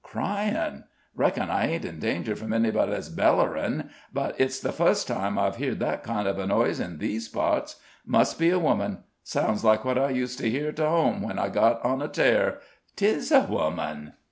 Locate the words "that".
5.81-6.01